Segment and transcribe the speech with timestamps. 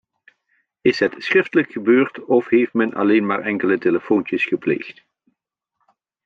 [0.81, 5.03] Is het schriftelijk gebeurd of heeft men alleen maar enkele telefoontjes gepleegd?